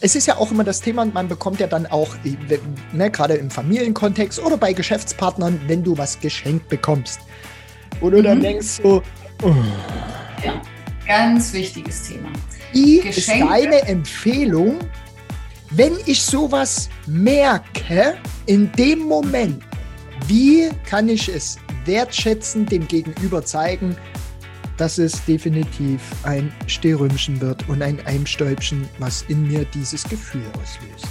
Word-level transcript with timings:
es 0.00 0.14
ist 0.14 0.26
ja 0.26 0.36
auch 0.36 0.50
immer 0.50 0.64
das 0.64 0.80
Thema, 0.80 1.04
man 1.04 1.28
bekommt 1.28 1.60
ja 1.60 1.66
dann 1.66 1.86
auch, 1.86 2.14
ne, 2.92 3.10
gerade 3.10 3.34
im 3.34 3.50
Familienkontext 3.50 4.38
oder 4.38 4.56
bei 4.56 4.72
Geschäftspartnern, 4.72 5.60
wenn 5.66 5.82
du 5.82 5.96
was 5.98 6.20
geschenkt 6.20 6.68
bekommst. 6.68 7.20
Wo 8.00 8.10
du 8.10 8.18
mhm. 8.18 8.24
dann 8.24 8.40
denkst 8.40 8.80
so, 8.82 9.02
oh. 9.42 9.54
Ja, 10.44 10.60
ganz 11.06 11.52
wichtiges 11.52 12.08
Thema. 12.08 12.28
Wie 12.72 13.00
Geschenke. 13.00 13.18
ist 13.18 13.50
deine 13.50 13.82
Empfehlung, 13.88 14.78
wenn 15.70 15.92
ich 16.06 16.22
sowas 16.22 16.88
merke, 17.06 18.16
in 18.46 18.70
dem 18.72 19.00
Moment, 19.00 19.62
wie 20.26 20.70
kann 20.88 21.08
ich 21.08 21.28
es 21.28 21.58
wertschätzen, 21.84 22.66
dem 22.66 22.86
Gegenüber 22.86 23.44
zeigen, 23.44 23.96
dass 24.78 24.98
es 24.98 25.24
definitiv 25.26 26.00
ein 26.22 26.52
Stehrümchen 26.66 27.40
wird 27.40 27.68
und 27.68 27.82
ein 27.82 27.98
Eimstäubchen, 28.06 28.88
was 28.98 29.22
in 29.28 29.46
mir 29.46 29.64
dieses 29.66 30.04
Gefühl 30.04 30.46
auslöst? 30.54 31.06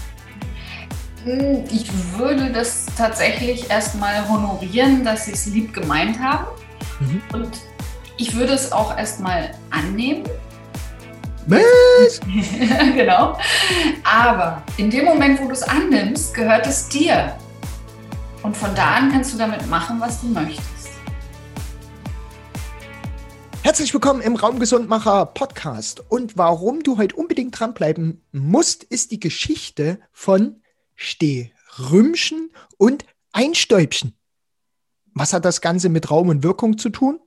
Hm, 1.24 1.64
ich 1.70 1.88
würde 2.18 2.52
das 2.52 2.86
tatsächlich 2.98 3.70
erstmal 3.70 4.28
honorieren, 4.28 5.04
dass 5.04 5.26
sie 5.26 5.34
es 5.34 5.46
lieb 5.46 5.74
gemeint 5.74 6.20
haben. 6.20 6.48
Mhm. 7.00 7.22
Und 7.34 7.50
ich 8.18 8.36
würde 8.36 8.54
es 8.54 8.72
auch 8.72 8.98
erstmal 8.98 9.52
annehmen. 9.70 10.24
Was? 11.48 12.20
genau. 12.96 13.38
Aber 14.04 14.64
in 14.78 14.90
dem 14.90 15.06
Moment, 15.06 15.40
wo 15.42 15.46
du 15.46 15.54
es 15.54 15.64
annimmst, 15.64 16.34
gehört 16.34 16.66
es 16.66 16.88
dir. 16.90 17.36
Und 18.44 18.56
von 18.56 18.74
da 18.76 18.96
an 18.96 19.12
kannst 19.12 19.34
du 19.34 19.38
damit 19.38 19.68
machen, 19.68 20.00
was 20.00 20.22
du 20.22 20.28
möchtest. 20.28 20.77
Herzlich 23.68 23.94
willkommen 23.94 24.22
im 24.22 24.38
Raumgesundmacher 24.38 25.26
Podcast. 25.26 26.02
Und 26.08 26.38
warum 26.38 26.84
du 26.84 26.98
heute 26.98 27.18
unbedingt 27.18 27.60
dranbleiben 27.60 28.24
musst, 28.32 28.86
ist 28.86 29.12
die 29.12 29.20
Geschichte 29.20 30.00
von 30.14 30.62
Stehrümchen 30.96 32.52
und 32.78 33.04
Einstäubchen. 33.34 34.18
Was 35.14 35.34
hat 35.34 35.44
das 35.44 35.60
Ganze 35.60 35.90
mit 35.90 36.10
Raum 36.10 36.30
und 36.30 36.44
Wirkung 36.44 36.78
zu 36.78 36.90
tun? 36.90 37.20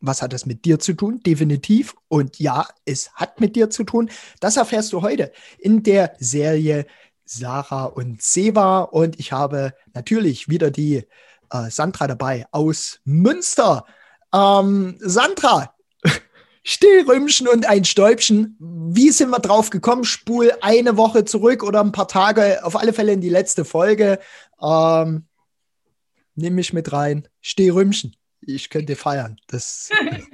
Was 0.00 0.22
hat 0.22 0.32
das 0.32 0.44
mit 0.44 0.64
dir 0.64 0.80
zu 0.80 0.92
tun? 0.92 1.20
Definitiv. 1.20 1.94
Und 2.08 2.40
ja, 2.40 2.66
es 2.84 3.12
hat 3.12 3.38
mit 3.38 3.54
dir 3.54 3.70
zu 3.70 3.84
tun. 3.84 4.10
Das 4.40 4.56
erfährst 4.56 4.92
du 4.92 5.02
heute 5.02 5.30
in 5.56 5.84
der 5.84 6.16
Serie 6.18 6.84
Sarah 7.24 7.84
und 7.84 8.20
Seva. 8.22 8.80
Und 8.80 9.20
ich 9.20 9.30
habe 9.30 9.72
natürlich 9.94 10.48
wieder 10.48 10.72
die 10.72 11.06
äh, 11.52 11.70
Sandra 11.70 12.08
dabei 12.08 12.48
aus 12.50 12.98
Münster. 13.04 13.86
Ähm, 14.32 14.96
Sandra, 15.00 15.74
Stehrümchen 16.62 17.48
und 17.48 17.66
ein 17.66 17.84
Stäubchen. 17.84 18.56
Wie 18.58 19.10
sind 19.10 19.30
wir 19.30 19.38
drauf 19.38 19.70
gekommen? 19.70 20.04
Spul 20.04 20.52
eine 20.60 20.96
Woche 20.96 21.24
zurück 21.24 21.62
oder 21.62 21.80
ein 21.80 21.92
paar 21.92 22.08
Tage, 22.08 22.64
auf 22.64 22.76
alle 22.76 22.92
Fälle 22.92 23.12
in 23.12 23.20
die 23.20 23.30
letzte 23.30 23.64
Folge. 23.64 24.18
Ähm, 24.62 25.26
nimm 26.34 26.54
mich 26.54 26.72
mit 26.72 26.92
rein. 26.92 27.28
Stehrümchen. 27.40 28.14
Ich 28.40 28.70
könnte 28.70 28.96
feiern. 28.96 29.38
Das 29.48 29.90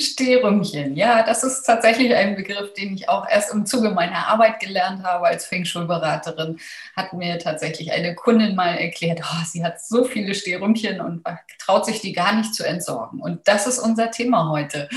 Stehrümchen, 0.00 0.96
ja, 0.96 1.22
das 1.22 1.44
ist 1.44 1.62
tatsächlich 1.62 2.14
ein 2.14 2.36
Begriff, 2.36 2.72
den 2.74 2.94
ich 2.94 3.08
auch 3.08 3.28
erst 3.28 3.52
im 3.52 3.66
Zuge 3.66 3.90
meiner 3.90 4.28
Arbeit 4.28 4.60
gelernt 4.60 5.02
habe 5.02 5.26
als 5.26 5.46
Feng 5.46 5.64
Shui-Beraterin. 5.64 6.58
Hat 6.96 7.12
mir 7.12 7.38
tatsächlich 7.38 7.92
eine 7.92 8.14
Kundin 8.14 8.54
mal 8.54 8.76
erklärt, 8.76 9.20
oh, 9.22 9.44
sie 9.44 9.64
hat 9.64 9.80
so 9.80 10.04
viele 10.04 10.34
Stehrümchen 10.34 11.00
und 11.00 11.24
traut 11.58 11.86
sich 11.86 12.00
die 12.00 12.12
gar 12.12 12.34
nicht 12.34 12.54
zu 12.54 12.64
entsorgen. 12.64 13.20
Und 13.20 13.46
das 13.46 13.66
ist 13.66 13.78
unser 13.78 14.10
Thema 14.10 14.50
heute. 14.50 14.88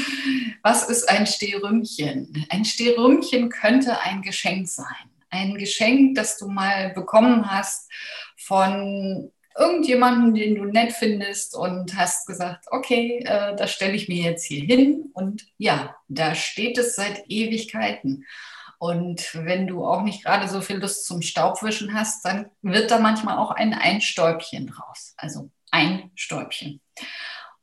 Was 0.63 0.87
ist 0.89 1.09
ein 1.09 1.27
Stehrümchen? 1.27 2.45
Ein 2.49 2.65
Stehrümchen 2.65 3.49
könnte 3.49 4.01
ein 4.01 4.21
Geschenk 4.21 4.67
sein. 4.67 4.85
Ein 5.29 5.55
Geschenk, 5.55 6.15
das 6.15 6.37
du 6.37 6.47
mal 6.47 6.91
bekommen 6.93 7.51
hast 7.51 7.91
von 8.37 9.31
irgendjemanden, 9.57 10.33
den 10.33 10.55
du 10.55 10.65
nett 10.65 10.93
findest 10.93 11.55
und 11.55 11.95
hast 11.97 12.27
gesagt, 12.27 12.65
okay, 12.71 13.23
äh, 13.25 13.55
das 13.55 13.71
stelle 13.71 13.93
ich 13.93 14.07
mir 14.07 14.23
jetzt 14.23 14.45
hier 14.45 14.63
hin. 14.63 15.09
Und 15.13 15.47
ja, 15.57 15.95
da 16.07 16.35
steht 16.35 16.77
es 16.77 16.95
seit 16.95 17.23
Ewigkeiten. 17.27 18.25
Und 18.79 19.33
wenn 19.33 19.65
du 19.65 19.85
auch 19.85 20.03
nicht 20.03 20.23
gerade 20.23 20.47
so 20.47 20.61
viel 20.61 20.77
Lust 20.77 21.05
zum 21.05 21.21
Staubwischen 21.21 21.93
hast, 21.93 22.23
dann 22.25 22.51
wird 22.61 22.91
da 22.91 22.99
manchmal 22.99 23.37
auch 23.37 23.51
ein 23.51 23.73
Einstäubchen 23.73 24.67
draus. 24.67 25.13
Also 25.17 25.49
ein 25.71 26.11
Stäubchen. 26.15 26.79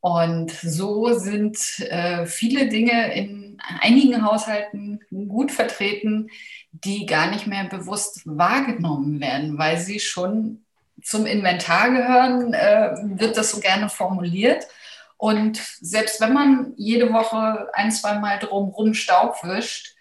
Und 0.01 0.51
so 0.51 1.15
sind 1.19 1.57
äh, 1.81 2.27
viele 2.27 2.69
Dinge 2.69 3.15
in 3.15 3.59
einigen 3.81 4.23
Haushalten 4.23 5.01
gut 5.29 5.51
vertreten, 5.51 6.29
die 6.73 7.07
gar 7.07 7.31
nicht 7.31 7.47
mehr 7.47 7.65
bewusst 7.65 8.21
wahrgenommen 8.27 9.21
werden, 9.21 9.57
weil 9.57 9.79
sie 9.79 10.01
schon 10.01 10.64
zum 11.05 11.27
Inventar 11.27 11.91
gehören, 11.91 12.55
äh, 12.55 12.97
wird 13.21 13.37
das 13.37 13.51
so 13.51 13.61
gerne 13.61 13.89
formuliert. 13.89 14.67
Und 15.19 15.59
selbst 15.81 16.21
wenn 16.21 16.33
man 16.33 16.73
jede 16.77 17.13
Woche 17.13 17.69
ein, 17.75 17.93
zwei 17.93 18.19
Mal 18.19 18.39
drumherum 18.39 18.95
Staub 18.95 19.37
wischt, 19.45 19.95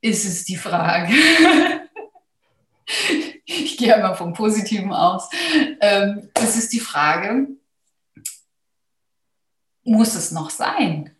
ist 0.00 0.24
es 0.24 0.44
die 0.44 0.56
Frage. 0.56 1.12
ich 3.46 3.76
gehe 3.78 3.94
einmal 3.94 4.14
vom 4.14 4.34
Positiven 4.34 4.92
aus. 4.92 5.30
Ähm, 5.80 6.30
es 6.34 6.56
ist 6.56 6.72
die 6.72 6.80
Frage, 6.80 7.48
muss 9.84 10.14
es 10.14 10.32
noch 10.32 10.50
sein? 10.50 11.16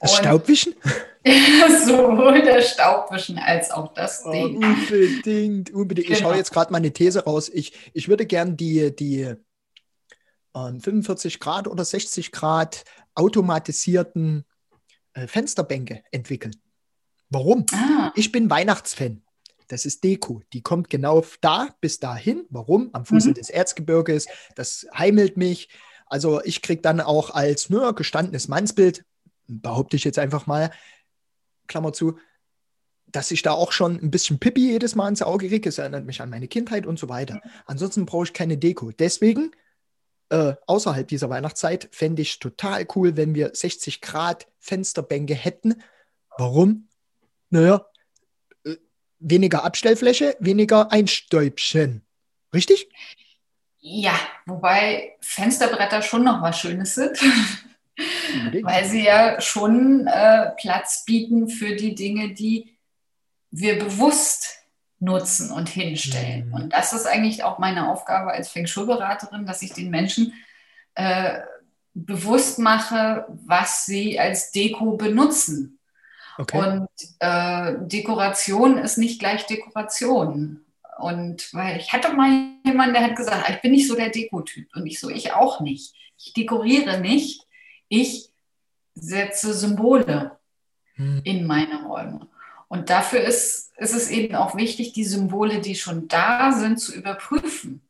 Das 0.00 0.12
Und 0.12 0.18
Staubwischen? 0.18 0.74
sowohl 1.84 2.42
das 2.42 2.70
Staubwischen 2.70 3.38
als 3.38 3.70
auch 3.70 3.92
das 3.94 4.22
oh, 4.24 4.30
Ding. 4.30 4.56
Unbedingt, 4.62 5.70
unbedingt. 5.70 6.06
Genau. 6.06 6.18
Ich 6.18 6.24
haue 6.24 6.36
jetzt 6.36 6.52
gerade 6.52 6.72
meine 6.72 6.92
These 6.92 7.24
raus. 7.24 7.50
Ich, 7.52 7.72
ich 7.92 8.08
würde 8.08 8.26
gern 8.26 8.56
die, 8.56 8.94
die 8.94 9.22
äh, 9.22 9.36
45 10.54 11.40
Grad 11.40 11.68
oder 11.68 11.84
60 11.84 12.32
Grad 12.32 12.84
automatisierten 13.14 14.44
äh, 15.14 15.26
Fensterbänke 15.26 16.02
entwickeln. 16.10 16.54
Warum? 17.30 17.66
Ah. 17.72 18.12
Ich 18.14 18.30
bin 18.30 18.50
Weihnachtsfan. 18.50 19.22
Das 19.68 19.84
ist 19.84 20.04
Deko. 20.04 20.42
Die 20.52 20.62
kommt 20.62 20.90
genau 20.90 21.24
da 21.40 21.68
bis 21.80 21.98
dahin. 21.98 22.46
Warum? 22.50 22.90
Am 22.92 23.04
Fuße 23.04 23.30
mhm. 23.30 23.34
des 23.34 23.50
Erzgebirges. 23.50 24.26
Das 24.54 24.86
heimelt 24.96 25.36
mich. 25.36 25.68
Also 26.06 26.40
ich 26.44 26.62
kriege 26.62 26.82
dann 26.82 27.00
auch 27.00 27.30
als 27.30 27.68
nur 27.68 27.92
gestandenes 27.94 28.46
Mannsbild, 28.46 29.04
behaupte 29.46 29.96
ich 29.96 30.04
jetzt 30.04 30.18
einfach 30.18 30.46
mal, 30.46 30.70
Klammer 31.66 31.92
zu, 31.92 32.18
dass 33.06 33.30
ich 33.30 33.42
da 33.42 33.52
auch 33.52 33.72
schon 33.72 33.98
ein 34.02 34.10
bisschen 34.10 34.38
Pippi 34.38 34.72
jedes 34.72 34.94
Mal 34.94 35.08
ins 35.08 35.22
Auge 35.22 35.48
kriege. 35.48 35.68
Es 35.68 35.78
erinnert 35.78 36.04
mich 36.04 36.20
an 36.20 36.30
meine 36.30 36.48
Kindheit 36.48 36.86
und 36.86 36.98
so 36.98 37.08
weiter. 37.08 37.40
Ansonsten 37.64 38.06
brauche 38.06 38.24
ich 38.24 38.32
keine 38.32 38.58
Deko. 38.58 38.90
Deswegen, 38.90 39.52
äh, 40.28 40.54
außerhalb 40.66 41.06
dieser 41.06 41.30
Weihnachtszeit, 41.30 41.88
fände 41.92 42.22
ich 42.22 42.38
total 42.38 42.86
cool, 42.94 43.16
wenn 43.16 43.34
wir 43.34 43.52
60 43.54 44.00
Grad 44.00 44.48
Fensterbänke 44.58 45.34
hätten. 45.34 45.82
Warum? 46.36 46.88
Naja, 47.50 47.86
äh, 48.64 48.76
weniger 49.18 49.64
Abstellfläche, 49.64 50.36
weniger 50.40 50.90
Einstäubchen. 50.90 52.04
Richtig? 52.52 52.88
Ja, 53.78 54.18
wobei 54.46 55.16
Fensterbretter 55.20 56.02
schon 56.02 56.24
noch 56.24 56.42
was 56.42 56.58
Schönes 56.58 56.96
sind. 56.96 57.18
Weil 58.62 58.84
sie 58.84 59.04
ja 59.04 59.40
schon 59.40 60.06
äh, 60.06 60.50
Platz 60.58 61.04
bieten 61.04 61.48
für 61.48 61.76
die 61.76 61.94
Dinge, 61.94 62.34
die 62.34 62.76
wir 63.50 63.78
bewusst 63.78 64.56
nutzen 64.98 65.50
und 65.50 65.68
hinstellen. 65.68 66.48
Mhm. 66.48 66.54
Und 66.54 66.72
das 66.72 66.92
ist 66.92 67.06
eigentlich 67.06 67.44
auch 67.44 67.58
meine 67.58 67.90
Aufgabe 67.90 68.32
als 68.32 68.48
Feng 68.48 68.66
Shui-Beraterin, 68.66 69.46
dass 69.46 69.62
ich 69.62 69.72
den 69.72 69.90
Menschen 69.90 70.32
äh, 70.94 71.40
bewusst 71.94 72.58
mache, 72.58 73.26
was 73.28 73.86
sie 73.86 74.18
als 74.20 74.52
Deko 74.52 74.96
benutzen. 74.96 75.78
Okay. 76.38 76.58
Und 76.58 76.88
äh, 77.20 77.74
Dekoration 77.80 78.78
ist 78.78 78.98
nicht 78.98 79.18
gleich 79.18 79.46
Dekoration. 79.46 80.64
Und 80.98 81.52
weil 81.52 81.78
ich 81.78 81.92
hatte 81.92 82.12
mal 82.12 82.30
jemanden, 82.64 82.94
der 82.94 83.04
hat 83.04 83.16
gesagt, 83.16 83.48
ich 83.48 83.60
bin 83.60 83.72
nicht 83.72 83.88
so 83.88 83.94
der 83.94 84.10
Dekotyp. 84.10 84.68
Und 84.74 84.86
ich 84.86 85.00
so, 85.00 85.08
ich 85.08 85.32
auch 85.32 85.60
nicht. 85.60 85.94
Ich 86.18 86.32
dekoriere 86.32 87.00
nicht, 87.00 87.45
ich 87.88 88.30
setze 88.94 89.54
Symbole 89.54 90.38
hm. 90.94 91.20
in 91.24 91.46
meine 91.46 91.84
Räume. 91.84 92.28
Und 92.68 92.90
dafür 92.90 93.20
ist, 93.20 93.72
ist 93.76 93.94
es 93.94 94.10
eben 94.10 94.34
auch 94.34 94.56
wichtig, 94.56 94.92
die 94.92 95.04
Symbole, 95.04 95.60
die 95.60 95.76
schon 95.76 96.08
da 96.08 96.52
sind, 96.52 96.80
zu 96.80 96.94
überprüfen. 96.94 97.82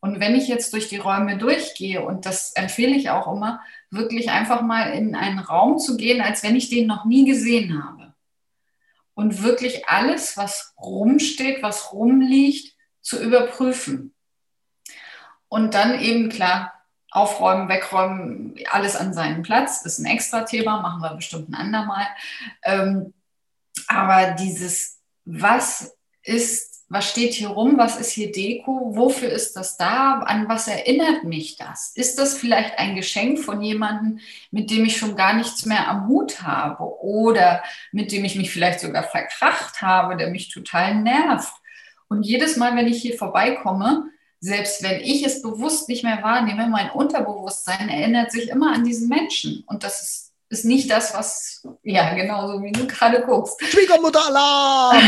Und 0.00 0.20
wenn 0.20 0.34
ich 0.34 0.48
jetzt 0.48 0.72
durch 0.72 0.88
die 0.88 0.96
Räume 0.96 1.36
durchgehe, 1.36 2.02
und 2.04 2.24
das 2.26 2.52
empfehle 2.54 2.96
ich 2.96 3.10
auch 3.10 3.30
immer, 3.32 3.60
wirklich 3.90 4.30
einfach 4.30 4.62
mal 4.62 4.92
in 4.92 5.14
einen 5.14 5.40
Raum 5.40 5.78
zu 5.78 5.96
gehen, 5.96 6.22
als 6.22 6.42
wenn 6.42 6.56
ich 6.56 6.70
den 6.70 6.86
noch 6.86 7.04
nie 7.04 7.26
gesehen 7.26 7.84
habe. 7.84 8.14
Und 9.14 9.42
wirklich 9.42 9.88
alles, 9.88 10.36
was 10.36 10.74
rumsteht, 10.80 11.62
was 11.62 11.92
rumliegt, 11.92 12.74
zu 13.02 13.22
überprüfen. 13.22 14.14
Und 15.48 15.74
dann 15.74 16.00
eben 16.00 16.28
klar 16.28 16.72
Aufräumen, 17.10 17.68
wegräumen, 17.68 18.54
alles 18.70 18.96
an 18.96 19.12
seinen 19.12 19.42
Platz, 19.42 19.84
ist 19.84 19.98
ein 19.98 20.06
extra 20.06 20.42
Thema, 20.42 20.80
machen 20.80 21.02
wir 21.02 21.14
bestimmt 21.14 21.48
ein 21.50 21.54
andermal. 21.54 22.06
Ähm, 22.62 23.12
aber 23.88 24.32
dieses, 24.32 25.00
was 25.24 25.96
ist, 26.22 26.84
was 26.88 27.08
steht 27.08 27.34
hier 27.34 27.48
rum, 27.48 27.78
was 27.78 27.98
ist 27.98 28.10
hier 28.10 28.30
Deko, 28.32 28.96
wofür 28.96 29.28
ist 29.28 29.54
das 29.54 29.76
da, 29.76 30.20
an 30.20 30.48
was 30.48 30.68
erinnert 30.68 31.24
mich 31.24 31.56
das? 31.56 31.92
Ist 31.94 32.18
das 32.18 32.36
vielleicht 32.36 32.78
ein 32.78 32.96
Geschenk 32.96 33.38
von 33.38 33.62
jemandem, 33.62 34.20
mit 34.50 34.70
dem 34.70 34.84
ich 34.84 34.96
schon 34.96 35.16
gar 35.16 35.32
nichts 35.34 35.66
mehr 35.66 35.88
am 35.88 36.08
Hut 36.08 36.42
habe 36.42 36.84
oder 37.02 37.62
mit 37.92 38.12
dem 38.12 38.24
ich 38.24 38.36
mich 38.36 38.50
vielleicht 38.50 38.80
sogar 38.80 39.04
verkracht 39.04 39.82
habe, 39.82 40.16
der 40.16 40.30
mich 40.30 40.48
total 40.48 40.96
nervt? 40.96 41.54
Und 42.08 42.24
jedes 42.24 42.56
Mal, 42.56 42.76
wenn 42.76 42.88
ich 42.88 43.00
hier 43.00 43.16
vorbeikomme, 43.16 44.10
selbst 44.40 44.82
wenn 44.82 45.00
ich 45.00 45.24
es 45.24 45.42
bewusst 45.42 45.88
nicht 45.88 46.02
mehr 46.02 46.22
wahrnehme, 46.22 46.66
mein 46.68 46.90
Unterbewusstsein 46.90 47.88
erinnert 47.88 48.32
sich 48.32 48.48
immer 48.48 48.72
an 48.72 48.84
diesen 48.84 49.08
Menschen. 49.08 49.64
Und 49.66 49.84
das 49.84 50.00
ist 50.02 50.30
ist 50.50 50.64
nicht 50.64 50.90
das, 50.90 51.14
was, 51.14 51.62
ja, 51.84 52.12
genau 52.14 52.48
so 52.48 52.62
wie 52.62 52.72
du 52.72 52.86
gerade 52.86 53.22
guckst. 53.22 53.62
Schwiegermutter-Alarm! 53.64 55.00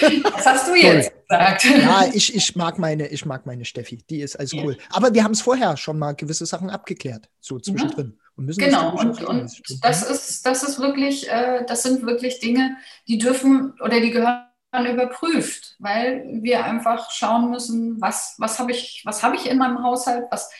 Was 0.34 0.46
hast 0.46 0.68
du 0.68 0.74
jetzt 0.74 1.12
cool. 1.12 1.22
gesagt? 1.28 1.64
Ja, 1.64 2.06
ich, 2.12 2.34
ich, 2.34 2.56
mag 2.56 2.78
meine, 2.78 3.08
ich 3.08 3.26
mag 3.26 3.46
meine 3.46 3.64
Steffi, 3.64 3.98
die 4.08 4.20
ist 4.20 4.36
alles 4.36 4.52
ja. 4.52 4.62
cool. 4.62 4.78
Aber 4.90 5.12
wir 5.12 5.22
haben 5.22 5.32
es 5.32 5.42
vorher 5.42 5.76
schon 5.76 5.98
mal 5.98 6.12
gewisse 6.12 6.46
Sachen 6.46 6.70
abgeklärt, 6.70 7.28
so 7.40 7.58
zwischendrin. 7.58 8.14
Ja. 8.16 8.24
Und 8.36 8.46
müssen 8.46 8.60
genau, 8.60 8.96
und, 8.98 9.22
und 9.22 9.62
das, 9.82 10.02
ist, 10.08 10.46
das 10.46 10.62
ist 10.62 10.78
wirklich, 10.78 11.28
äh, 11.28 11.64
das 11.66 11.82
sind 11.82 12.06
wirklich 12.06 12.38
Dinge, 12.38 12.76
die 13.06 13.18
dürfen 13.18 13.74
oder 13.82 14.00
die 14.00 14.10
gehören 14.10 14.47
überprüft, 14.72 15.76
weil 15.78 16.24
wir 16.42 16.64
einfach 16.64 17.10
schauen 17.10 17.50
müssen, 17.50 18.00
was, 18.00 18.34
was 18.38 18.58
habe 18.58 18.72
ich, 18.72 19.04
hab 19.06 19.34
ich 19.34 19.48
in 19.48 19.58
meinem 19.58 19.82
Haushalt, 19.82 20.26
was, 20.30 20.50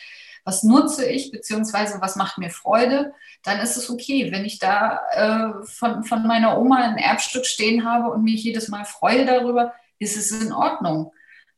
was 0.43 0.63
nutze 0.63 1.05
ich, 1.05 1.31
beziehungsweise 1.31 2.01
was 2.01 2.15
macht 2.15 2.37
mir 2.37 2.49
Freude, 2.49 3.13
dann 3.43 3.59
ist 3.59 3.77
es 3.77 3.89
okay. 3.89 4.31
Wenn 4.31 4.45
ich 4.45 4.59
da 4.59 4.99
äh, 5.11 5.65
von, 5.65 6.03
von 6.03 6.25
meiner 6.25 6.59
Oma 6.59 6.77
ein 6.77 6.97
Erbstück 6.97 7.45
stehen 7.45 7.85
habe 7.85 8.09
und 8.09 8.23
mich 8.23 8.43
jedes 8.43 8.67
Mal 8.67 8.85
freue 8.85 9.25
darüber, 9.25 9.73
ist 9.99 10.17
es 10.17 10.31
in 10.31 10.51
Ordnung. 10.51 11.11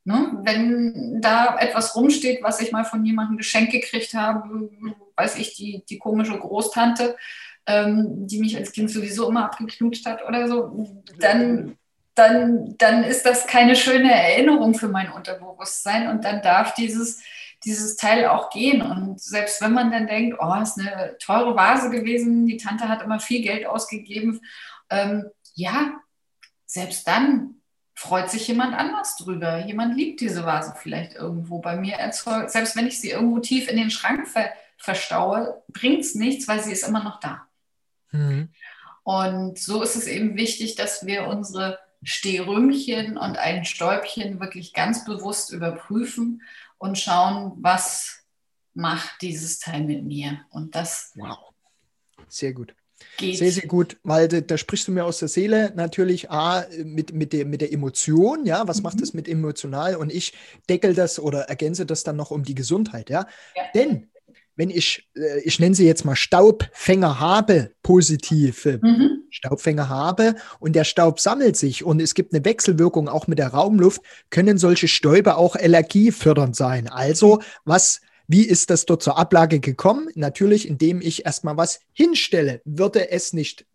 Ne? 0.03 0.39
Wenn 0.43 1.21
da 1.21 1.57
etwas 1.57 1.95
rumsteht, 1.95 2.43
was 2.43 2.59
ich 2.59 2.71
mal 2.71 2.83
von 2.83 3.05
jemandem 3.05 3.37
geschenkt 3.37 3.71
gekriegt 3.71 4.13
habe, 4.13 4.69
weiß 5.15 5.37
ich, 5.37 5.55
die, 5.55 5.83
die 5.87 5.99
komische 5.99 6.37
Großtante, 6.37 7.15
ähm, 7.67 8.27
die 8.27 8.39
mich 8.39 8.57
als 8.57 8.71
Kind 8.71 8.89
sowieso 8.89 9.29
immer 9.29 9.45
abgeknutscht 9.45 10.05
hat 10.05 10.27
oder 10.27 10.47
so, 10.47 11.03
dann, 11.19 11.77
dann, 12.21 12.77
dann 12.77 13.03
ist 13.03 13.25
das 13.25 13.47
keine 13.47 13.75
schöne 13.75 14.13
Erinnerung 14.13 14.75
für 14.75 14.87
mein 14.87 15.11
Unterbewusstsein 15.11 16.07
und 16.07 16.23
dann 16.23 16.41
darf 16.41 16.73
dieses 16.75 17.21
dieses 17.63 17.95
Teil 17.95 18.25
auch 18.27 18.49
gehen. 18.49 18.81
Und 18.81 19.21
selbst 19.21 19.61
wenn 19.61 19.73
man 19.73 19.91
dann 19.91 20.07
denkt, 20.07 20.37
oh, 20.39 20.61
ist 20.61 20.79
eine 20.79 21.17
teure 21.19 21.55
Vase 21.55 21.89
gewesen, 21.89 22.47
die 22.47 22.57
Tante 22.57 22.89
hat 22.89 23.01
immer 23.01 23.19
viel 23.19 23.41
Geld 23.41 23.65
ausgegeben, 23.65 24.41
ähm, 24.89 25.29
ja, 25.53 25.99
selbst 26.65 27.07
dann 27.07 27.55
freut 27.93 28.31
sich 28.31 28.47
jemand 28.47 28.73
anders 28.73 29.15
drüber. 29.17 29.63
Jemand 29.65 29.95
liebt 29.95 30.21
diese 30.21 30.45
Vase 30.45 30.73
vielleicht 30.75 31.13
irgendwo 31.13 31.59
bei 31.59 31.75
mir 31.75 31.95
erzeugt. 31.95 32.49
Selbst 32.49 32.75
wenn 32.75 32.87
ich 32.87 32.99
sie 32.99 33.11
irgendwo 33.11 33.39
tief 33.39 33.67
in 33.69 33.77
den 33.77 33.91
Schrank 33.91 34.27
ver 34.27 34.49
verstaue, 34.77 35.61
bringt 35.67 35.99
es 35.99 36.15
nichts, 36.15 36.47
weil 36.47 36.63
sie 36.63 36.71
ist 36.71 36.87
immer 36.87 37.03
noch 37.03 37.19
da. 37.19 37.45
Mhm. 38.09 38.49
Und 39.03 39.59
so 39.59 39.83
ist 39.83 39.95
es 39.95 40.07
eben 40.07 40.35
wichtig, 40.35 40.73
dass 40.73 41.05
wir 41.05 41.27
unsere 41.27 41.77
Stehrümchen 42.03 43.17
und 43.17 43.37
ein 43.37 43.65
Stäubchen 43.65 44.39
wirklich 44.39 44.73
ganz 44.73 45.05
bewusst 45.05 45.51
überprüfen 45.51 46.41
und 46.77 46.97
schauen, 46.97 47.53
was 47.57 48.23
macht 48.73 49.21
dieses 49.21 49.59
Teil 49.59 49.83
mit 49.83 50.03
mir. 50.03 50.41
Und 50.49 50.75
das. 50.75 51.11
Wow. 51.15 51.37
Sehr 52.27 52.53
gut. 52.53 52.73
Geht. 53.17 53.37
Sehr, 53.37 53.51
sehr 53.51 53.67
gut, 53.67 53.97
weil 54.03 54.27
da, 54.27 54.41
da, 54.41 54.57
sprichst 54.57 54.87
du 54.87 54.91
mir 54.91 55.05
aus 55.05 55.17
der 55.19 55.27
Seele 55.27 55.73
natürlich 55.75 56.29
A, 56.29 56.65
mit, 56.83 57.13
mit, 57.13 57.33
der, 57.33 57.45
mit 57.45 57.61
der 57.61 57.73
Emotion, 57.73 58.45
ja, 58.45 58.67
was 58.67 58.77
mhm. 58.77 58.83
macht 58.83 59.01
es 59.01 59.15
mit 59.15 59.27
emotional 59.27 59.95
und 59.95 60.11
ich 60.11 60.33
deckel 60.69 60.93
das 60.93 61.19
oder 61.19 61.49
ergänze 61.49 61.87
das 61.87 62.03
dann 62.03 62.15
noch 62.15 62.29
um 62.29 62.43
die 62.43 62.53
Gesundheit, 62.53 63.09
ja. 63.09 63.25
ja. 63.55 63.63
Denn 63.73 64.11
wenn 64.55 64.69
ich, 64.69 65.09
äh, 65.15 65.39
ich 65.41 65.59
nenne 65.59 65.73
sie 65.73 65.87
jetzt 65.87 66.05
mal 66.05 66.15
Staubfänger 66.15 67.19
habe, 67.19 67.73
positive 67.81 68.79
mhm. 68.83 69.20
Staubfänger 69.31 69.89
habe 69.89 70.35
und 70.59 70.75
der 70.75 70.83
Staub 70.83 71.19
sammelt 71.19 71.57
sich 71.57 71.83
und 71.83 72.01
es 72.01 72.13
gibt 72.13 72.33
eine 72.33 72.45
Wechselwirkung 72.45 73.09
auch 73.09 73.27
mit 73.27 73.39
der 73.39 73.49
Raumluft, 73.49 74.01
können 74.29 74.57
solche 74.57 74.87
Stäube 74.87 75.37
auch 75.37 75.55
allergiefördernd 75.55 76.55
sein. 76.55 76.87
Also, 76.87 77.41
was 77.65 78.01
wie 78.27 78.43
ist 78.43 78.69
das 78.69 78.85
dort 78.85 79.03
zur 79.03 79.17
Ablage 79.17 79.59
gekommen? 79.59 80.07
Natürlich, 80.15 80.65
indem 80.65 81.01
ich 81.01 81.25
erstmal 81.25 81.57
was 81.57 81.81
hinstelle. 81.91 82.61
Würde 82.63 83.11
es 83.11 83.33
nicht 83.33 83.65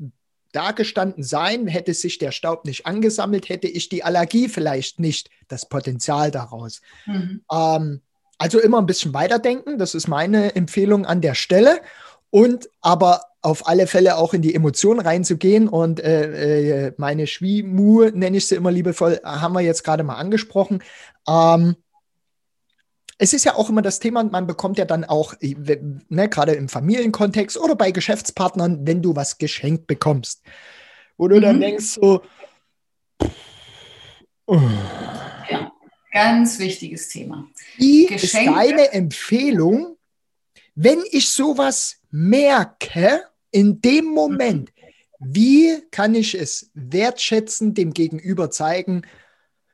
dagestanden 0.53 1.23
sein, 1.23 1.67
hätte 1.67 1.93
sich 1.93 2.17
der 2.17 2.33
Staub 2.33 2.65
nicht 2.65 2.87
angesammelt, 2.87 3.51
hätte 3.51 3.69
ich 3.69 3.91
die 3.91 4.03
Allergie 4.03 4.49
vielleicht 4.49 4.99
nicht, 4.99 5.29
das 5.49 5.69
Potenzial 5.69 6.31
daraus. 6.31 6.81
Mhm. 7.05 7.43
Ähm, 7.53 8.01
also 8.39 8.59
immer 8.59 8.79
ein 8.79 8.87
bisschen 8.87 9.13
weiterdenken, 9.13 9.79
das 9.79 9.95
ist 9.95 10.09
meine 10.09 10.55
Empfehlung 10.57 11.05
an 11.05 11.21
der 11.21 11.35
Stelle. 11.35 11.81
Und 12.37 12.69
aber 12.83 13.23
auf 13.41 13.67
alle 13.67 13.87
Fälle 13.87 14.19
auch 14.19 14.35
in 14.35 14.43
die 14.43 14.55
Emotionen 14.55 15.01
reinzugehen. 15.01 15.69
Und 15.69 16.01
äh, 16.01 16.89
äh, 16.89 16.93
meine 16.99 17.27
Schwimu, 17.27 18.11
nenne 18.11 18.37
ich 18.37 18.47
sie 18.47 18.57
immer 18.57 18.71
liebevoll, 18.71 19.23
haben 19.25 19.55
wir 19.55 19.63
jetzt 19.63 19.85
gerade 19.85 20.03
mal 20.03 20.17
angesprochen. 20.17 20.83
Ähm, 21.27 21.77
es 23.17 23.33
ist 23.33 23.47
ja 23.47 23.55
auch 23.55 23.71
immer 23.71 23.81
das 23.81 24.01
Thema, 24.01 24.23
man 24.23 24.47
bekommt 24.47 24.77
ja 24.77 24.85
dann 24.85 25.07
auch, 25.07 25.33
äh, 25.41 25.57
ne, 26.11 26.29
gerade 26.29 26.53
im 26.53 26.69
Familienkontext 26.69 27.57
oder 27.57 27.75
bei 27.75 27.91
Geschäftspartnern, 27.91 28.87
wenn 28.87 29.01
du 29.01 29.17
was 29.17 29.39
geschenkt 29.39 29.87
bekommst, 29.87 30.43
wo 31.17 31.27
du 31.27 31.37
mhm. 31.37 31.41
dann 31.41 31.61
denkst 31.63 31.87
so, 31.87 32.21
oh. 34.45 34.61
Ganz 36.13 36.59
wichtiges 36.59 37.09
Thema. 37.09 37.47
Wie 37.79 38.05
Geschenke. 38.05 38.51
ist 38.51 38.59
deine 38.59 38.93
Empfehlung, 38.93 39.97
wenn 40.75 41.03
ich 41.11 41.31
sowas 41.31 41.97
merke, 42.17 43.25
in 43.51 43.83
dem 43.83 44.07
Moment, 44.07 44.73
wie 45.19 45.83
kann 45.91 46.15
ich 46.15 46.35
es 46.35 46.71
wertschätzen, 46.73 47.75
dem 47.75 47.93
Gegenüber 47.93 48.51
zeigen, 48.51 49.03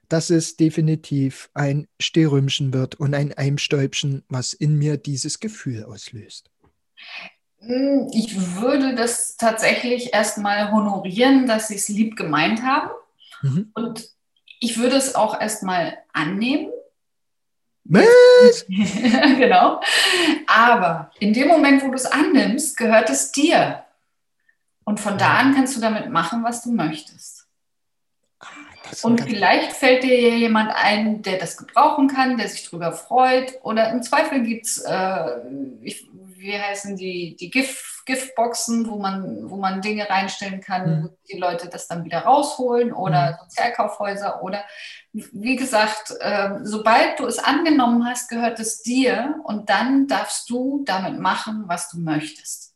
dass 0.08 0.28
es 0.28 0.56
definitiv 0.56 1.50
ein 1.54 1.86
Stehrümchen 2.00 2.74
wird 2.74 2.96
und 2.96 3.14
ein 3.14 3.32
Eimstäubchen, 3.32 4.24
was 4.28 4.52
in 4.52 4.76
mir 4.76 4.96
dieses 4.96 5.38
Gefühl 5.38 5.84
auslöst? 5.84 6.50
Hm, 7.60 8.10
ich 8.12 8.36
würde 8.56 8.96
das 8.96 9.36
tatsächlich 9.36 10.12
erstmal 10.12 10.72
honorieren, 10.72 11.46
dass 11.46 11.68
sie 11.68 11.76
es 11.76 11.88
lieb 11.88 12.16
gemeint 12.16 12.62
haben. 12.62 12.90
Mhm. 13.42 13.70
Und 13.74 14.08
ich 14.58 14.78
würde 14.78 14.96
es 14.96 15.14
auch 15.14 15.40
erstmal 15.40 15.96
annehmen. 16.12 16.70
Was? 17.92 18.64
genau. 19.38 19.80
Aber 20.46 21.10
in 21.18 21.32
dem 21.34 21.48
Moment, 21.48 21.82
wo 21.82 21.88
du 21.88 21.94
es 21.94 22.06
annimmst, 22.06 22.76
gehört 22.76 23.10
es 23.10 23.32
dir. 23.32 23.84
Und 24.84 24.98
von 24.98 25.18
da 25.18 25.34
an 25.34 25.54
kannst 25.54 25.76
du 25.76 25.80
damit 25.80 26.08
machen, 26.08 26.42
was 26.42 26.62
du 26.62 26.72
möchtest. 26.72 27.46
Ah, 28.40 28.46
und 29.02 29.20
vielleicht 29.20 29.72
fällt 29.72 30.04
dir 30.04 30.36
jemand 30.38 30.72
ein, 30.74 31.22
der 31.22 31.38
das 31.38 31.58
gebrauchen 31.58 32.08
kann, 32.08 32.38
der 32.38 32.48
sich 32.48 32.64
darüber 32.64 32.92
freut. 32.92 33.58
Oder 33.62 33.90
im 33.90 34.02
Zweifel 34.02 34.42
gibt 34.42 34.66
es, 34.66 34.78
äh, 34.78 35.26
wie 35.82 36.58
heißen 36.58 36.96
die, 36.96 37.36
die 37.36 37.50
GIF, 37.50 37.91
Giftboxen, 38.04 38.88
wo 38.88 38.98
man, 38.98 39.50
wo 39.50 39.56
man 39.56 39.80
Dinge 39.80 40.08
reinstellen 40.08 40.60
kann, 40.60 41.00
mhm. 41.00 41.04
wo 41.04 41.16
die 41.30 41.38
Leute 41.38 41.68
das 41.68 41.88
dann 41.88 42.04
wieder 42.04 42.20
rausholen 42.20 42.92
oder 42.92 43.32
mhm. 43.32 43.36
Sozialkaufhäuser 43.44 44.42
oder 44.42 44.64
wie 45.12 45.56
gesagt, 45.56 46.14
äh, 46.20 46.50
sobald 46.62 47.20
du 47.20 47.26
es 47.26 47.38
angenommen 47.38 48.06
hast, 48.06 48.28
gehört 48.28 48.60
es 48.60 48.82
dir 48.82 49.40
und 49.44 49.68
dann 49.68 50.06
darfst 50.06 50.48
du 50.48 50.82
damit 50.84 51.18
machen, 51.18 51.64
was 51.66 51.90
du 51.90 51.98
möchtest. 51.98 52.71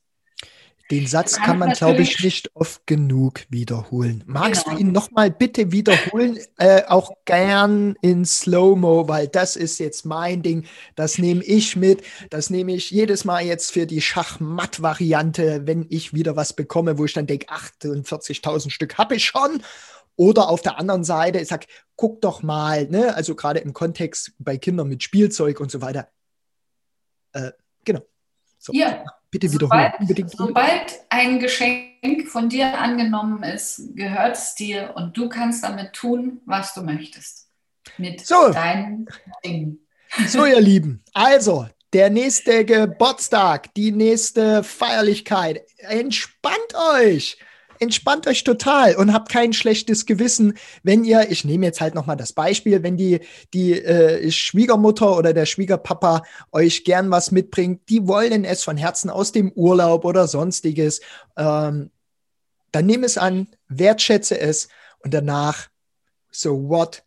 Den 0.90 1.09
Satz 1.09 1.37
kann 1.37 1.59
man, 1.59 1.73
glaube 1.73 2.02
ich, 2.02 2.23
nicht 2.23 2.55
oft 2.55 2.87
genug 2.87 3.40
wiederholen. 3.49 4.23
Magst 4.26 4.64
genau. 4.64 4.76
du 4.76 4.83
ihn 4.83 4.93
nochmal 4.93 5.33
bitte 5.33 5.73
wiederholen? 5.73 6.38
Äh, 6.59 6.85
auch 6.87 7.12
gern 7.25 7.97
in 8.02 8.25
Slow-Mo, 8.25 9.09
weil 9.09 9.26
das 9.26 9.57
ist 9.57 9.78
jetzt 9.78 10.05
mein 10.07 10.43
Ding. 10.43 10.64
Das 10.95 11.19
nehme 11.19 11.43
ich 11.43 11.75
mit. 11.75 12.02
Das 12.31 12.50
nehme 12.50 12.73
ich 12.73 12.93
jedes 12.93 13.25
Mal 13.25 13.45
jetzt 13.45 13.73
für 13.73 13.87
die 13.87 14.00
Schachmatt-Variante, 14.00 15.66
wenn 15.66 15.87
ich 15.90 16.14
wieder 16.14 16.37
was 16.37 16.52
bekomme, 16.52 16.99
wo 16.99 17.05
ich 17.05 17.12
dann 17.12 17.26
denke, 17.26 17.49
48.000 17.49 18.71
Stück 18.71 18.97
habe 18.97 19.16
ich 19.16 19.25
schon. 19.25 19.62
Oder 20.14 20.49
auf 20.49 20.62
der 20.62 20.78
anderen 20.78 21.02
Seite, 21.02 21.40
ich 21.40 21.49
sage, 21.49 21.66
guck 21.97 22.21
doch 22.21 22.43
mal, 22.43 22.87
ne? 22.88 23.14
also 23.14 23.35
gerade 23.35 23.59
im 23.59 23.73
Kontext 23.73 24.33
bei 24.38 24.57
Kindern 24.57 24.88
mit 24.88 25.02
Spielzeug 25.02 25.59
und 25.59 25.71
so 25.71 25.83
weiter. 25.83 26.09
Äh, 27.33 27.50
genau. 27.85 28.02
So. 28.59 28.73
Ja, 28.73 29.05
Bitte 29.38 29.52
wiederholen. 29.52 29.93
Sobald, 30.07 30.31
sobald 30.31 31.00
ein 31.11 31.38
Geschenk 31.38 32.28
von 32.28 32.49
dir 32.49 32.78
angenommen 32.78 33.43
ist, 33.43 33.95
gehört 33.95 34.37
es 34.37 34.55
dir 34.55 34.93
und 34.97 35.16
du 35.16 35.28
kannst 35.28 35.64
damit 35.64 35.93
tun, 35.93 36.40
was 36.47 36.75
du 36.75 36.83
möchtest. 36.83 37.49
Mit 37.99 38.26
so. 38.26 38.50
deinen 38.50 39.07
Dingen. 39.45 39.87
So, 40.26 40.45
ihr 40.47 40.61
Lieben. 40.61 41.02
Also, 41.12 41.66
der 41.93 42.11
nächste 42.11 42.64
Geburtstag, 42.64 43.75
die 43.75 43.93
nächste 43.93 44.62
Feierlichkeit. 44.62 45.62
Entspannt 45.78 46.75
euch. 46.95 47.38
Entspannt 47.80 48.26
euch 48.26 48.45
total 48.45 48.97
und 48.97 49.12
habt 49.12 49.30
kein 49.30 49.52
schlechtes 49.52 50.06
Gewissen, 50.06 50.54
wenn 50.83 51.04
ihr, 51.04 51.30
ich 51.30 51.45
nehme 51.45 51.66
jetzt 51.66 51.80
halt 51.80 51.95
nochmal 51.95 52.16
das 52.16 52.33
Beispiel, 52.33 52.83
wenn 52.83 52.97
die, 52.97 53.21
die 53.54 53.80
äh, 53.80 54.30
Schwiegermutter 54.30 55.16
oder 55.16 55.33
der 55.33 55.47
Schwiegerpapa 55.47 56.23
euch 56.52 56.85
gern 56.85 57.11
was 57.11 57.30
mitbringt, 57.30 57.88
die 57.88 58.06
wollen 58.06 58.45
es 58.45 58.64
von 58.64 58.76
Herzen 58.76 59.11
aus 59.11 59.33
dem 59.33 59.52
Urlaub 59.52 60.04
oder 60.04 60.28
sonstiges, 60.28 61.00
ähm, 61.37 61.90
dann 62.73 62.87
nimm 62.87 63.04
es 63.04 63.18
an, 63.18 63.49
wertschätze 63.68 64.38
es 64.38 64.68
und 64.99 65.14
danach, 65.14 65.68
so 66.30 66.68
what, 66.68 67.04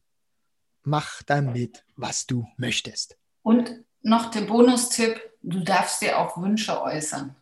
mach 0.83 1.21
damit, 1.23 1.83
was 1.95 2.25
du 2.25 2.47
möchtest. 2.57 3.17
Und 3.43 3.83
noch 4.01 4.31
der 4.31 4.41
Bonustipp, 4.41 5.19
du 5.41 5.59
darfst 5.59 6.01
dir 6.01 6.17
auch 6.17 6.41
Wünsche 6.41 6.81
äußern 6.81 7.35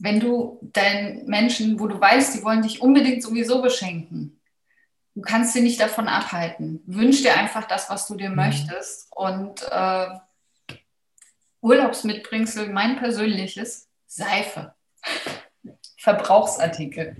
wenn 0.00 0.18
du 0.18 0.58
deinen 0.62 1.26
Menschen, 1.26 1.78
wo 1.78 1.86
du 1.86 2.00
weißt, 2.00 2.34
die 2.34 2.42
wollen 2.42 2.62
dich 2.62 2.80
unbedingt 2.80 3.22
sowieso 3.22 3.60
beschenken, 3.60 4.40
du 5.14 5.20
kannst 5.20 5.52
sie 5.52 5.60
nicht 5.60 5.78
davon 5.78 6.08
abhalten. 6.08 6.82
Wünsch 6.86 7.22
dir 7.22 7.36
einfach 7.36 7.68
das, 7.68 7.90
was 7.90 8.06
du 8.06 8.16
dir 8.16 8.30
mhm. 8.30 8.36
möchtest. 8.36 9.08
Und 9.14 9.62
äh, 9.70 10.06
Urlaubsmitbringsel, 11.60 12.70
mein 12.70 12.96
persönliches, 12.96 13.88
Seife. 14.06 14.74
Verbrauchsartikel. 15.98 17.14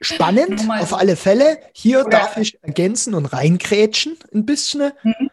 Spannend, 0.00 0.68
auf 0.68 0.92
alle 0.92 1.16
Fälle. 1.16 1.58
Hier 1.72 2.00
Oder 2.00 2.10
darf 2.10 2.36
ich 2.36 2.62
ergänzen 2.62 3.14
und 3.14 3.26
reinkrätschen 3.26 4.18
ein 4.32 4.44
bisschen. 4.44 4.92
Mhm. 5.02 5.30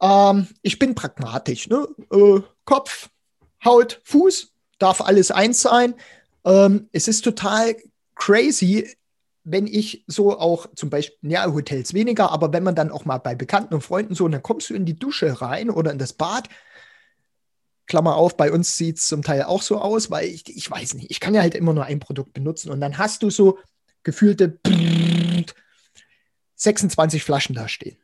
Ähm, 0.00 0.48
ich 0.62 0.78
bin 0.78 0.94
pragmatisch. 0.94 1.68
Ne? 1.68 1.86
Äh, 2.10 2.40
Kopf, 2.64 3.10
Haut, 3.62 4.00
Fuß, 4.04 4.49
darf 4.80 5.00
alles 5.00 5.30
eins 5.30 5.62
sein. 5.62 5.94
Ähm, 6.44 6.88
es 6.92 7.06
ist 7.06 7.22
total 7.22 7.76
crazy, 8.16 8.88
wenn 9.44 9.66
ich 9.66 10.04
so 10.06 10.38
auch 10.38 10.66
zum 10.74 10.90
Beispiel, 10.90 11.30
ja, 11.30 11.46
Hotels 11.46 11.94
weniger, 11.94 12.30
aber 12.30 12.52
wenn 12.52 12.62
man 12.62 12.74
dann 12.74 12.90
auch 12.90 13.04
mal 13.04 13.18
bei 13.18 13.34
Bekannten 13.34 13.74
und 13.74 13.82
Freunden 13.82 14.14
so, 14.14 14.26
dann 14.28 14.42
kommst 14.42 14.70
du 14.70 14.74
in 14.74 14.84
die 14.84 14.98
Dusche 14.98 15.40
rein 15.40 15.70
oder 15.70 15.92
in 15.92 15.98
das 15.98 16.12
Bad. 16.12 16.48
Klammer 17.86 18.16
auf, 18.16 18.36
bei 18.36 18.52
uns 18.52 18.76
sieht 18.76 18.98
es 18.98 19.06
zum 19.06 19.22
Teil 19.22 19.42
auch 19.42 19.62
so 19.62 19.78
aus, 19.78 20.10
weil 20.10 20.28
ich, 20.28 20.48
ich 20.48 20.70
weiß 20.70 20.94
nicht, 20.94 21.10
ich 21.10 21.20
kann 21.20 21.34
ja 21.34 21.40
halt 21.40 21.54
immer 21.54 21.72
nur 21.72 21.84
ein 21.84 21.98
Produkt 21.98 22.32
benutzen 22.32 22.70
und 22.70 22.80
dann 22.80 22.98
hast 22.98 23.22
du 23.22 23.30
so 23.30 23.58
gefühlte 24.02 24.58
26 26.54 27.24
Flaschen 27.24 27.54
da 27.54 27.68
stehen. 27.68 27.96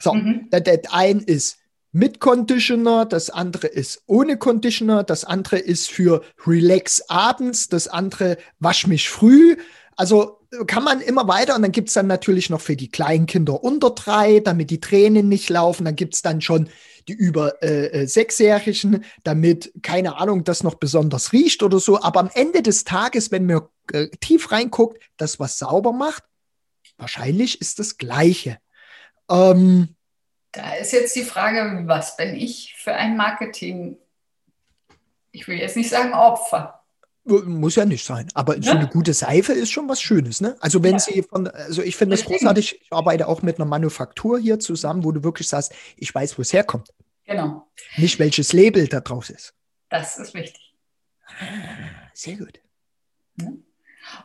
So, 0.00 0.14
mhm. 0.14 0.48
das, 0.50 0.62
das 0.62 0.78
ein 0.90 1.20
ist 1.20 1.58
mit 1.92 2.20
Conditioner, 2.20 3.06
das 3.06 3.30
andere 3.30 3.68
ist 3.68 4.02
ohne 4.06 4.36
Conditioner, 4.36 5.02
das 5.02 5.24
andere 5.24 5.58
ist 5.58 5.90
für 5.90 6.22
Relax 6.46 7.02
abends, 7.08 7.68
das 7.68 7.88
andere 7.88 8.36
wasch 8.58 8.86
mich 8.86 9.08
früh. 9.08 9.56
Also 9.96 10.40
kann 10.66 10.84
man 10.84 11.00
immer 11.00 11.26
weiter 11.26 11.56
und 11.56 11.62
dann 11.62 11.72
gibt 11.72 11.88
es 11.88 11.94
dann 11.94 12.06
natürlich 12.06 12.50
noch 12.50 12.60
für 12.60 12.76
die 12.76 12.90
kleinen 12.90 13.26
Kinder 13.26 13.62
unter 13.62 13.90
drei, 13.90 14.40
damit 14.40 14.70
die 14.70 14.80
Tränen 14.80 15.28
nicht 15.28 15.48
laufen. 15.48 15.84
Dann 15.84 15.96
gibt 15.96 16.14
es 16.14 16.22
dann 16.22 16.40
schon 16.40 16.68
die 17.08 17.12
über 17.12 17.62
äh, 17.62 17.86
äh, 17.86 18.06
Sechsjährigen, 18.06 19.04
damit, 19.22 19.72
keine 19.82 20.16
Ahnung, 20.16 20.44
das 20.44 20.62
noch 20.62 20.74
besonders 20.74 21.32
riecht 21.32 21.62
oder 21.62 21.78
so. 21.78 22.00
Aber 22.00 22.20
am 22.20 22.30
Ende 22.34 22.62
des 22.62 22.84
Tages, 22.84 23.30
wenn 23.30 23.46
man 23.46 23.62
äh, 23.92 24.08
tief 24.20 24.50
reinguckt, 24.50 25.00
das, 25.16 25.38
was 25.38 25.58
sauber 25.58 25.92
macht, 25.92 26.24
wahrscheinlich 26.96 27.60
ist 27.60 27.78
das 27.78 27.96
Gleiche. 27.96 28.58
Ähm, 29.30 29.95
da 30.56 30.74
ist 30.74 30.92
jetzt 30.92 31.14
die 31.14 31.22
Frage, 31.22 31.82
was 31.86 32.16
bin 32.16 32.34
ich 32.34 32.74
für 32.78 32.94
ein 32.94 33.16
Marketing? 33.16 33.98
Ich 35.32 35.46
will 35.48 35.58
jetzt 35.58 35.76
nicht 35.76 35.90
sagen 35.90 36.14
Opfer. 36.14 36.82
Muss 37.24 37.74
ja 37.74 37.84
nicht 37.84 38.04
sein, 38.04 38.28
aber 38.34 38.62
so 38.62 38.70
eine 38.70 38.86
gute 38.86 39.12
Seife 39.12 39.52
ist 39.52 39.72
schon 39.72 39.88
was 39.88 40.00
Schönes, 40.00 40.40
ne? 40.40 40.56
Also 40.60 40.84
wenn 40.84 40.92
ja. 40.92 40.98
sie 41.00 41.22
von, 41.24 41.48
also 41.48 41.82
ich 41.82 41.96
finde 41.96 42.14
es 42.14 42.24
großartig, 42.24 42.80
ich 42.82 42.92
arbeite 42.92 43.26
auch 43.26 43.42
mit 43.42 43.56
einer 43.56 43.64
Manufaktur 43.64 44.38
hier 44.38 44.60
zusammen, 44.60 45.02
wo 45.02 45.10
du 45.10 45.24
wirklich 45.24 45.48
sagst, 45.48 45.74
ich 45.96 46.14
weiß, 46.14 46.38
wo 46.38 46.42
es 46.42 46.52
herkommt. 46.52 46.94
Genau. 47.24 47.66
Nicht 47.96 48.20
welches 48.20 48.52
Label 48.52 48.86
da 48.86 49.00
drauf 49.00 49.28
ist. 49.28 49.54
Das 49.88 50.18
ist 50.18 50.34
wichtig. 50.34 50.76
Sehr 52.14 52.36
gut. 52.36 52.60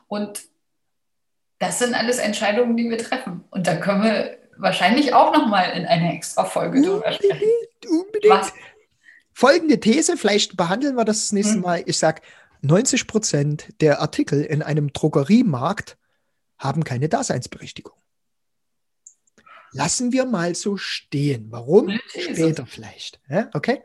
Und 0.07 0.43
das 1.57 1.79
sind 1.79 1.95
alles 1.95 2.19
Entscheidungen, 2.19 2.77
die 2.77 2.88
wir 2.88 3.00
treffen. 3.00 3.43
Und 3.50 3.65
da 3.65 3.77
können 3.77 4.03
wir 4.03 4.40
wahrscheinlich 4.58 5.13
auch 5.13 5.34
nochmal 5.34 5.72
in 5.72 5.86
eine 5.86 6.13
extra 6.13 6.46
Folge 6.46 6.81
drüber 6.81 7.12
sprechen. 7.12 7.48
Unbedingt. 7.89 8.34
Was? 8.34 8.53
Folgende 9.34 9.79
These, 9.79 10.17
vielleicht 10.17 10.58
behandeln 10.58 10.96
wir 10.96 11.05
das, 11.05 11.22
das 11.22 11.31
nächste 11.31 11.55
hm. 11.55 11.62
Mal. 11.62 11.84
Ich 11.86 11.98
sage, 11.98 12.22
90 12.62 13.08
Prozent 13.08 13.67
der 13.81 14.01
Artikel 14.01 14.43
in 14.43 14.62
einem 14.62 14.93
Drogeriemarkt 14.93 15.98
haben 16.58 16.84
keine 16.84 17.10
Daseinsberechtigung. 17.10 17.96
Lassen 19.72 20.12
wir 20.12 20.25
mal 20.25 20.53
so 20.53 20.77
stehen. 20.77 21.48
Warum? 21.50 21.98
Später 22.08 22.65
vielleicht. 22.65 23.20
Ja, 23.29 23.50
okay? 23.53 23.81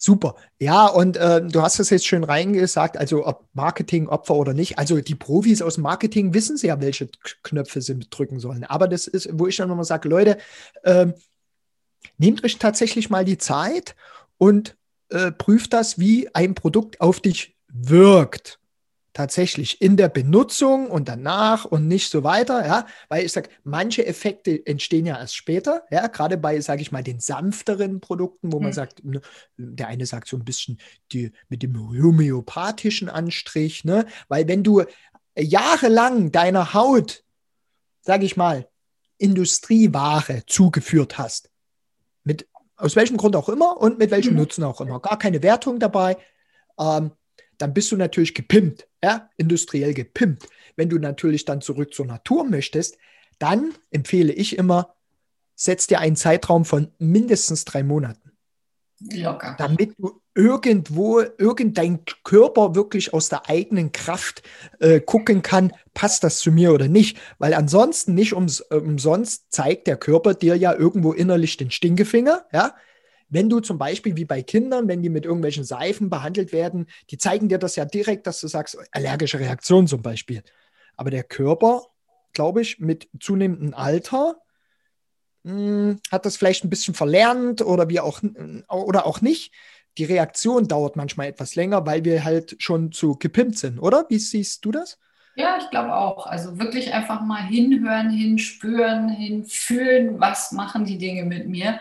Super. 0.00 0.36
Ja, 0.60 0.86
und 0.86 1.16
äh, 1.16 1.42
du 1.44 1.60
hast 1.60 1.80
es 1.80 1.90
jetzt 1.90 2.06
schön 2.06 2.22
reingesagt, 2.22 2.96
also 2.96 3.26
ob 3.26 3.48
Marketing-Opfer 3.52 4.34
oder 4.34 4.54
nicht. 4.54 4.78
Also 4.78 5.00
die 5.00 5.16
Profis 5.16 5.60
aus 5.60 5.76
Marketing 5.76 6.32
wissen 6.34 6.56
ja, 6.62 6.80
welche 6.80 7.08
Knöpfe 7.42 7.82
sie 7.82 7.98
drücken 7.98 8.38
sollen. 8.38 8.62
Aber 8.62 8.86
das 8.86 9.08
ist, 9.08 9.28
wo 9.32 9.48
ich 9.48 9.56
dann 9.56 9.68
nochmal 9.68 9.84
sage, 9.84 10.08
Leute, 10.08 10.38
äh, 10.84 11.08
nehmt 12.16 12.44
euch 12.44 12.58
tatsächlich 12.58 13.10
mal 13.10 13.24
die 13.24 13.38
Zeit 13.38 13.96
und 14.38 14.76
äh, 15.08 15.32
prüft 15.32 15.72
das, 15.72 15.98
wie 15.98 16.32
ein 16.32 16.54
Produkt 16.54 17.00
auf 17.00 17.18
dich 17.18 17.56
wirkt 17.66 18.60
tatsächlich 19.12 19.80
in 19.80 19.96
der 19.96 20.08
Benutzung 20.08 20.90
und 20.90 21.08
danach 21.08 21.64
und 21.64 21.88
nicht 21.88 22.10
so 22.10 22.22
weiter, 22.24 22.64
ja, 22.66 22.86
weil 23.08 23.24
ich 23.24 23.32
sage, 23.32 23.50
manche 23.64 24.06
Effekte 24.06 24.64
entstehen 24.66 25.06
ja 25.06 25.18
erst 25.18 25.36
später, 25.36 25.84
ja, 25.90 26.06
gerade 26.06 26.36
bei, 26.36 26.60
sage 26.60 26.82
ich 26.82 26.92
mal, 26.92 27.02
den 27.02 27.20
sanfteren 27.20 28.00
Produkten, 28.00 28.52
wo 28.52 28.60
man 28.60 28.70
mhm. 28.70 28.74
sagt, 28.74 29.04
ne, 29.04 29.20
der 29.56 29.88
eine 29.88 30.06
sagt 30.06 30.28
so 30.28 30.36
ein 30.36 30.44
bisschen 30.44 30.78
die 31.12 31.32
mit 31.48 31.62
dem 31.62 31.76
homöopathischen 31.76 33.08
Anstrich, 33.08 33.84
ne, 33.84 34.06
weil 34.28 34.46
wenn 34.46 34.62
du 34.62 34.84
jahrelang 35.36 36.30
deiner 36.30 36.74
Haut, 36.74 37.24
sage 38.02 38.24
ich 38.24 38.36
mal, 38.36 38.68
Industrieware 39.18 40.44
zugeführt 40.46 41.18
hast, 41.18 41.50
mit 42.24 42.46
aus 42.76 42.94
welchem 42.94 43.16
Grund 43.16 43.34
auch 43.34 43.48
immer 43.48 43.78
und 43.78 43.98
mit 43.98 44.10
welchem 44.10 44.34
mhm. 44.34 44.40
Nutzen 44.40 44.64
auch 44.64 44.80
immer, 44.80 45.00
gar 45.00 45.18
keine 45.18 45.42
Wertung 45.42 45.80
dabei, 45.80 46.16
ähm, 46.78 47.10
dann 47.58 47.74
bist 47.74 47.92
du 47.92 47.96
natürlich 47.96 48.34
gepimpt, 48.34 48.88
ja, 49.02 49.28
industriell 49.36 49.94
gepimpt. 49.94 50.48
Wenn 50.76 50.88
du 50.88 50.98
natürlich 50.98 51.44
dann 51.44 51.60
zurück 51.60 51.92
zur 51.92 52.06
Natur 52.06 52.44
möchtest, 52.44 52.98
dann 53.38 53.74
empfehle 53.90 54.32
ich 54.32 54.56
immer, 54.56 54.94
setz 55.54 55.86
dir 55.86 56.00
einen 56.00 56.16
Zeitraum 56.16 56.64
von 56.64 56.92
mindestens 56.98 57.64
drei 57.64 57.82
Monaten. 57.82 58.28
Locker. 59.00 59.54
Damit 59.58 59.94
du 59.98 60.20
irgendwo, 60.34 61.20
irgendein 61.20 62.00
Körper 62.24 62.74
wirklich 62.74 63.14
aus 63.14 63.28
der 63.28 63.48
eigenen 63.48 63.92
Kraft 63.92 64.42
äh, 64.80 65.00
gucken 65.00 65.42
kann, 65.42 65.72
passt 65.94 66.24
das 66.24 66.38
zu 66.38 66.50
mir 66.50 66.72
oder 66.72 66.88
nicht. 66.88 67.18
Weil 67.38 67.54
ansonsten 67.54 68.14
nicht 68.14 68.34
ums, 68.34 68.60
umsonst 68.60 69.52
zeigt 69.52 69.86
der 69.86 69.96
Körper 69.96 70.34
dir 70.34 70.56
ja 70.56 70.74
irgendwo 70.74 71.12
innerlich 71.12 71.56
den 71.56 71.70
Stinkefinger, 71.70 72.46
ja, 72.52 72.74
wenn 73.28 73.50
du 73.50 73.60
zum 73.60 73.78
Beispiel 73.78 74.16
wie 74.16 74.24
bei 74.24 74.42
Kindern, 74.42 74.88
wenn 74.88 75.02
die 75.02 75.08
mit 75.08 75.24
irgendwelchen 75.24 75.64
Seifen 75.64 76.10
behandelt 76.10 76.52
werden, 76.52 76.86
die 77.10 77.18
zeigen 77.18 77.48
dir 77.48 77.58
das 77.58 77.76
ja 77.76 77.84
direkt, 77.84 78.26
dass 78.26 78.40
du 78.40 78.48
sagst, 78.48 78.78
allergische 78.92 79.38
Reaktion 79.38 79.86
zum 79.86 80.02
Beispiel. 80.02 80.42
Aber 80.96 81.10
der 81.10 81.24
Körper, 81.24 81.86
glaube 82.32 82.62
ich, 82.62 82.78
mit 82.78 83.08
zunehmendem 83.20 83.74
Alter 83.74 84.36
mh, 85.44 85.52
hm, 85.52 86.00
hat 86.10 86.26
das 86.26 86.36
vielleicht 86.36 86.64
ein 86.64 86.70
bisschen 86.70 86.94
verlernt 86.94 87.62
oder 87.62 87.88
wie 87.88 88.00
auch 88.00 88.22
oder 88.68 89.06
auch 89.06 89.20
nicht. 89.20 89.52
Die 89.98 90.04
Reaktion 90.04 90.68
dauert 90.68 90.96
manchmal 90.96 91.26
etwas 91.26 91.54
länger, 91.56 91.84
weil 91.84 92.04
wir 92.04 92.24
halt 92.24 92.56
schon 92.58 92.92
zu 92.92 93.16
gepimpt 93.16 93.58
sind, 93.58 93.78
oder? 93.78 94.06
Wie 94.08 94.18
siehst 94.18 94.64
du 94.64 94.70
das? 94.70 94.98
Ja, 95.34 95.56
ich 95.58 95.70
glaube 95.70 95.94
auch. 95.94 96.26
Also 96.26 96.58
wirklich 96.58 96.92
einfach 96.92 97.20
mal 97.20 97.42
hinhören, 97.42 98.10
hinspüren, 98.10 99.08
hinfühlen, 99.08 100.18
was 100.20 100.52
machen 100.52 100.84
die 100.84 100.98
Dinge 100.98 101.24
mit 101.24 101.48
mir 101.48 101.80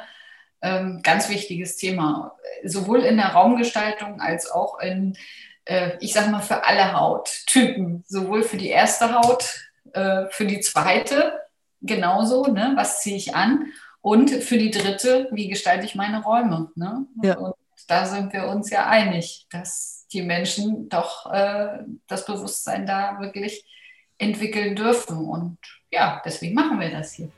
ähm, 0.61 1.01
ganz 1.03 1.29
wichtiges 1.29 1.77
Thema, 1.77 2.35
sowohl 2.63 3.01
in 3.01 3.17
der 3.17 3.27
Raumgestaltung 3.27 4.19
als 4.19 4.49
auch 4.49 4.79
in, 4.79 5.17
äh, 5.65 5.91
ich 5.99 6.13
sage 6.13 6.29
mal, 6.29 6.41
für 6.41 6.65
alle 6.65 6.93
Hauttypen, 6.93 8.03
sowohl 8.07 8.43
für 8.43 8.57
die 8.57 8.69
erste 8.69 9.13
Haut, 9.13 9.69
äh, 9.93 10.25
für 10.29 10.45
die 10.45 10.59
zweite 10.59 11.39
genauso, 11.81 12.47
ne? 12.47 12.73
was 12.75 13.01
ziehe 13.01 13.17
ich 13.17 13.35
an 13.35 13.67
und 14.01 14.29
für 14.29 14.57
die 14.57 14.71
dritte, 14.71 15.27
wie 15.31 15.47
gestalte 15.47 15.85
ich 15.85 15.95
meine 15.95 16.23
Räume. 16.23 16.71
Ne? 16.75 17.05
Ja. 17.21 17.37
Und 17.37 17.55
da 17.87 18.05
sind 18.05 18.33
wir 18.33 18.47
uns 18.47 18.69
ja 18.69 18.87
einig, 18.87 19.47
dass 19.51 20.07
die 20.11 20.21
Menschen 20.21 20.89
doch 20.89 21.31
äh, 21.31 21.79
das 22.07 22.25
Bewusstsein 22.25 22.85
da 22.85 23.19
wirklich 23.19 23.65
entwickeln 24.17 24.75
dürfen. 24.75 25.17
Und 25.17 25.57
ja, 25.91 26.21
deswegen 26.25 26.55
machen 26.55 26.79
wir 26.79 26.89
das 26.89 27.13
hier. 27.13 27.29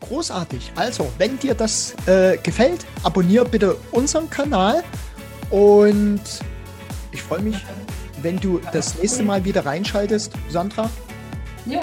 Großartig. 0.00 0.72
Also, 0.74 1.12
wenn 1.18 1.38
dir 1.38 1.54
das 1.54 1.94
äh, 2.06 2.36
gefällt, 2.38 2.86
abonniere 3.02 3.44
bitte 3.44 3.76
unseren 3.92 4.28
Kanal 4.28 4.82
und 5.50 6.20
ich 7.12 7.22
freue 7.22 7.40
mich 7.40 7.56
wenn 8.22 8.38
du 8.38 8.60
das 8.72 8.98
nächste 8.98 9.22
Mal 9.22 9.44
wieder 9.44 9.64
reinschaltest, 9.64 10.32
Sandra. 10.48 10.90
Ja, 11.66 11.80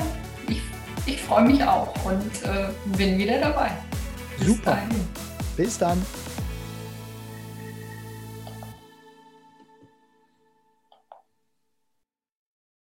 ich, 0.48 0.62
ich 1.06 1.22
freue 1.22 1.46
mich 1.46 1.64
auch 1.64 1.94
und 2.06 2.44
äh, 2.44 2.70
bin 2.98 3.18
wieder 3.18 3.40
dabei. 3.40 3.72
Bis 4.38 4.48
Super. 4.48 4.72
Dahin. 4.72 5.08
Bis 5.56 5.78
dann. 5.78 6.06